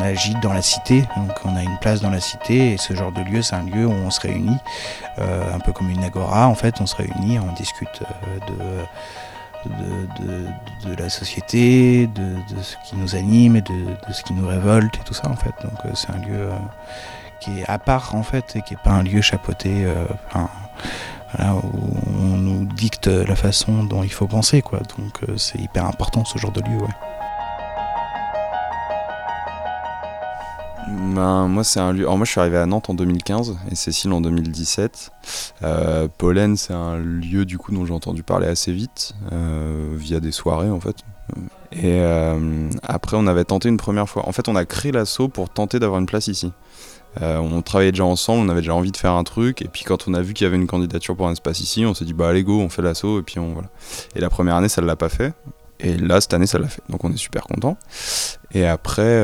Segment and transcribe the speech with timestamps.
[0.00, 3.12] agit dans la cité, donc on a une place dans la cité et ce genre
[3.12, 4.58] de lieu, c'est un lieu où on se réunit,
[5.18, 8.02] un peu comme une agora en fait, on se réunit, on discute
[8.48, 8.54] de,
[10.88, 15.04] de, la société, de, ce qui nous anime et de, ce qui nous révolte et
[15.04, 15.54] tout ça en fait.
[15.62, 16.48] Donc c'est un lieu
[17.40, 19.86] qui est à part en fait et qui n'est pas un lieu chapeauté
[20.34, 21.60] où
[22.18, 24.80] on nous dicte la façon dont il faut penser quoi.
[24.98, 26.78] Donc c'est hyper important ce genre de lieu.
[26.78, 27.09] Ouais.
[30.90, 32.06] Ben, moi, c'est un lieu.
[32.06, 35.10] Moi, je suis arrivé à Nantes en 2015 et Cécile en 2017.
[35.62, 40.20] Euh, Pollen, c'est un lieu du coup dont j'ai entendu parler assez vite euh, via
[40.20, 40.96] des soirées en fait.
[41.72, 44.28] Et euh, après, on avait tenté une première fois.
[44.28, 46.52] En fait, on a créé l'assaut pour tenter d'avoir une place ici.
[47.20, 50.08] on travaillait déjà ensemble, on avait déjà envie de faire un truc, et puis quand
[50.08, 52.14] on a vu qu'il y avait une candidature pour un espace ici, on s'est dit
[52.14, 53.68] bah allez go, on fait l'assaut, et puis on voilà.
[54.16, 55.32] Et la première année, ça ne l'a pas fait,
[55.78, 57.76] et là cette année, ça l'a fait, donc on est super content.
[58.52, 59.22] Et après,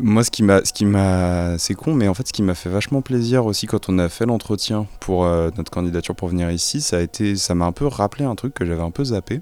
[0.00, 2.54] moi, ce qui m'a, ce qui m'a, c'est con, mais en fait, ce qui m'a
[2.54, 6.50] fait vachement plaisir aussi quand on a fait l'entretien pour euh, notre candidature pour venir
[6.50, 9.04] ici, ça a été, ça m'a un peu rappelé un truc que j'avais un peu
[9.04, 9.40] zappé.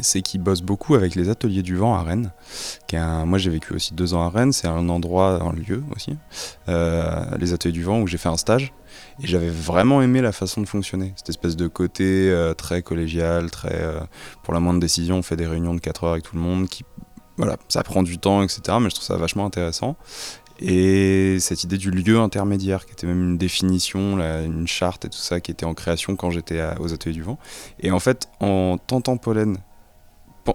[0.00, 2.32] C'est qu'ils bossent beaucoup avec les ateliers du vent à Rennes.
[2.92, 4.52] Moi, j'ai vécu aussi deux ans à Rennes.
[4.52, 6.16] C'est un endroit, un lieu aussi,
[6.68, 8.72] euh, les ateliers du vent où j'ai fait un stage.
[9.22, 11.12] Et j'avais vraiment aimé la façon de fonctionner.
[11.14, 13.88] Cette espèce de côté euh, très collégial, très
[14.42, 16.68] pour la moindre décision, on fait des réunions de 4 heures avec tout le monde
[16.68, 16.82] qui
[17.36, 18.78] voilà, ça prend du temps, etc.
[18.80, 19.96] Mais je trouve ça vachement intéressant.
[20.60, 25.18] Et cette idée du lieu intermédiaire, qui était même une définition, une charte et tout
[25.18, 27.38] ça, qui était en création quand j'étais aux Ateliers du Vent.
[27.80, 29.58] Et en fait, en tentant Pollen,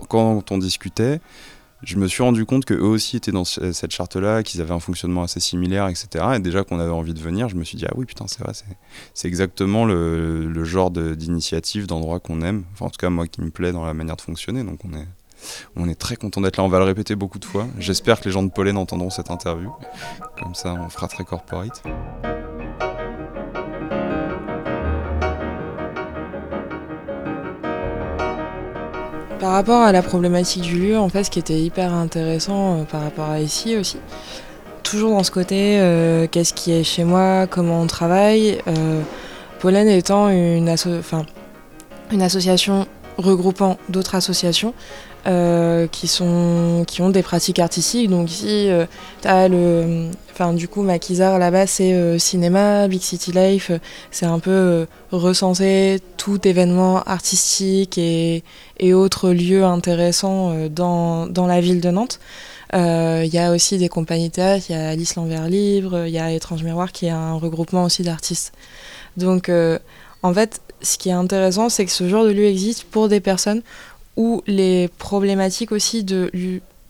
[0.08, 1.20] quand on discutait,
[1.84, 5.24] je me suis rendu compte qu'eux aussi étaient dans cette charte-là, qu'ils avaient un fonctionnement
[5.24, 6.26] assez similaire, etc.
[6.36, 8.42] Et déjà qu'on avait envie de venir, je me suis dit, ah oui, putain, c'est
[8.42, 8.54] vrai,
[9.14, 12.64] c'est exactement le, genre d'initiative, d'endroit qu'on aime.
[12.74, 14.64] Enfin, en tout cas, moi qui me plaît dans la manière de fonctionner.
[14.64, 15.08] Donc on est,
[15.76, 17.68] on est très content d'être là, on va le répéter beaucoup de fois.
[17.78, 19.72] J'espère que les gens de Pollen entendront cette interview.
[20.42, 21.84] Comme ça, on fera très corporate.
[29.40, 32.84] Par rapport à la problématique du lieu, en fait, ce qui était hyper intéressant euh,
[32.84, 33.98] par rapport à ici aussi,
[34.84, 38.60] toujours dans ce côté, euh, qu'est-ce qui est chez moi, comment on travaille.
[38.68, 39.02] Euh,
[39.60, 40.68] Pollen étant une,
[42.12, 42.86] une association
[43.20, 44.74] regroupant d'autres associations,
[45.28, 48.10] euh, qui, sont, qui ont des pratiques artistiques.
[48.10, 48.86] Donc ici, euh,
[49.26, 50.10] as le...
[50.32, 53.70] Enfin, du coup, Maquisard, là-bas, c'est euh, cinéma, Big City Life.
[54.12, 58.46] c'est un peu recenser tout événement artistique et,
[58.80, 62.20] et autres lieux intéressants dans, dans la ville de Nantes.
[62.74, 66.20] Il y a aussi des compagnies théâtre, il y a Alice l'Envers Libre, il y
[66.20, 68.54] a Étrange Miroir qui est un regroupement aussi d'artistes.
[69.18, 69.52] Donc,
[70.24, 73.20] en fait, ce qui est intéressant, c'est que ce genre de lieu existe pour des
[73.20, 73.62] personnes
[74.16, 76.30] où les problématiques aussi de,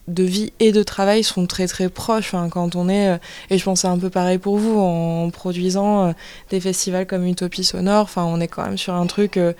[0.08, 3.18] de vie et de travail sont très très proches quand on est, euh,
[3.50, 6.12] et je pense c'est un peu pareil pour vous, en produisant euh,
[6.50, 9.54] des festivals comme Utopie Sonore, enfin, on est quand même sur un truc euh,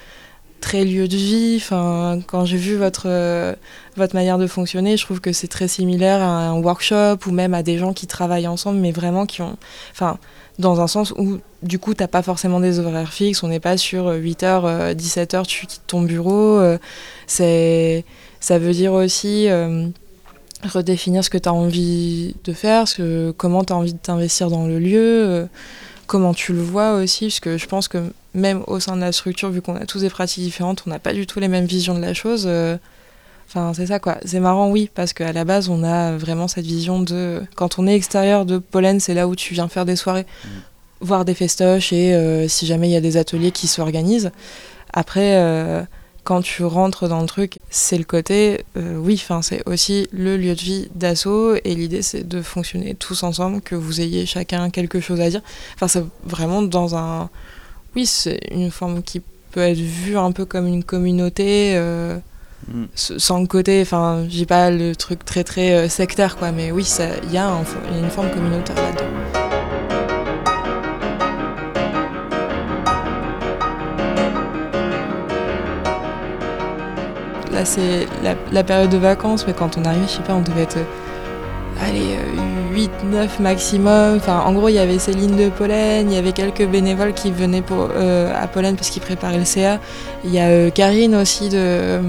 [0.60, 1.58] très lieu de vie.
[1.58, 3.08] Enfin, quand j'ai vu votre,
[3.96, 7.54] votre manière de fonctionner, je trouve que c'est très similaire à un workshop ou même
[7.54, 9.58] à des gens qui travaillent ensemble, mais vraiment qui ont.
[9.92, 10.18] Enfin,
[10.60, 13.60] dans un sens où du coup, tu n'as pas forcément des horaires fixes, on n'est
[13.60, 16.60] pas sur 8h, 17h, tu quittes ton bureau.
[16.60, 16.78] Euh,
[17.28, 18.06] c'est,
[18.40, 19.88] ça veut dire aussi euh,
[20.64, 24.50] redéfinir ce que tu as envie de faire, ce comment tu as envie de t'investir
[24.50, 25.46] dans le lieu, euh,
[26.08, 29.12] comment tu le vois aussi, parce que je pense que même au sein de la
[29.12, 31.66] structure, vu qu'on a tous des pratiques différentes, on n'a pas du tout les mêmes
[31.66, 32.50] visions de la chose.
[33.50, 34.18] Enfin, c'est ça quoi.
[34.26, 37.42] C'est marrant, oui, parce qu'à la base, on a vraiment cette vision de.
[37.56, 40.48] Quand on est extérieur de Pollen, c'est là où tu viens faire des soirées, mm.
[41.02, 44.32] voir des festoches et euh, si jamais il y a des ateliers qui s'organisent.
[44.94, 45.82] Après, euh,
[46.24, 48.66] quand tu rentres dans le truc, c'est le côté.
[48.78, 52.94] Euh, oui, enfin, c'est aussi le lieu de vie d'assaut et l'idée, c'est de fonctionner
[52.94, 55.42] tous ensemble, que vous ayez chacun quelque chose à dire.
[55.74, 57.32] Enfin, c'est vraiment dans un.
[58.00, 59.20] Oui, c'est une forme qui
[59.52, 61.78] peut être vue un peu comme une communauté
[62.96, 66.88] sans le côté, enfin, j'ai pas le truc très très euh, sectaire, quoi, mais oui,
[67.26, 67.52] il y, a
[67.92, 69.06] une forme communautaire là-dedans.
[77.52, 78.08] Là, c'est
[78.54, 81.09] la, période de vacances, mais quand on arrive, je sais pas, on devait être, euh,
[81.82, 82.18] allez,
[82.74, 84.18] 8, euh, 9 maximum.
[84.18, 87.32] Enfin, en gros, il y avait Céline de Pollen, il y avait quelques bénévoles qui
[87.32, 89.80] venaient pour, à Pollen parce qu'ils préparaient le CA.
[90.24, 92.00] Il y a Karine aussi de,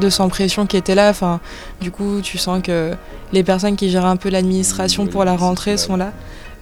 [0.00, 1.10] de Sans Pression qui était là.
[1.10, 1.40] Enfin,
[1.80, 2.92] du coup, tu sens que
[3.32, 6.12] les personnes qui gèrent un peu l'administration pour la rentrée sont là.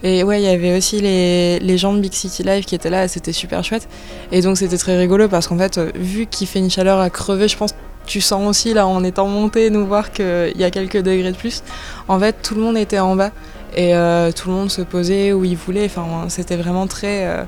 [0.01, 2.89] Et ouais, il y avait aussi les, les, gens de Big City Live qui étaient
[2.89, 3.89] là, c'était super chouette.
[4.31, 7.49] Et donc c'était très rigolo parce qu'en fait, vu qu'il fait une chaleur à crever,
[7.49, 7.73] je pense
[8.09, 11.37] tu sens aussi là en étant monté nous voir qu'il y a quelques degrés de
[11.37, 11.63] plus.
[12.07, 13.31] En fait, tout le monde était en bas
[13.75, 15.85] et euh, tout le monde se posait où il voulait.
[15.85, 17.43] Enfin, c'était vraiment très euh,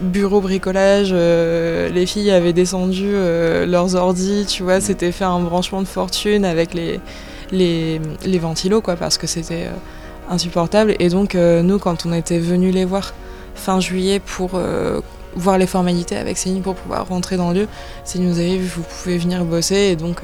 [0.00, 1.10] bureau bricolage.
[1.12, 4.80] Euh, les filles avaient descendu leurs ordis, tu vois.
[4.80, 6.98] C'était fait un branchement de fortune avec les
[7.50, 9.66] les, les ventilos, quoi, parce que c'était
[10.30, 10.96] insupportable.
[11.00, 13.12] Et donc, nous, quand on était venus les voir
[13.54, 14.58] fin juillet pour
[15.34, 17.68] voir les formalités avec Céline pour pouvoir rentrer dans le lieu.
[18.04, 19.76] Céline nous avait vu, vous pouvez venir bosser.
[19.76, 20.22] Et donc,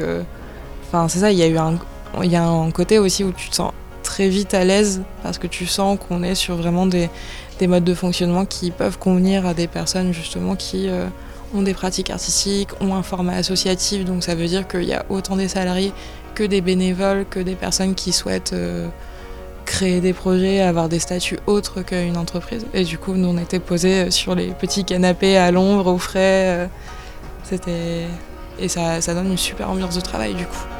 [0.87, 1.79] enfin, c'est ça, il y a eu un,
[2.23, 3.73] y a un côté aussi où tu te sens
[4.03, 7.11] très vite à l'aise parce que tu sens qu'on est sur vraiment des,
[7.59, 11.07] des, modes de fonctionnement qui peuvent convenir à des personnes justement qui euh,
[11.55, 15.05] ont des pratiques artistiques, ont un format associatif, donc ça veut dire qu'il y a
[15.09, 15.93] autant des salariés
[16.35, 18.89] que des bénévoles, que des personnes qui souhaitent euh,
[19.69, 22.67] créer des projets, avoir des statuts autres qu'une entreprise.
[22.73, 26.45] Et du coup, nous on était posés sur les petits canapés à l'ombre, au frais.
[26.47, 26.67] Euh,
[27.45, 28.07] c'était
[28.59, 30.78] et ça, ça donne une super ambiance de travail du coup.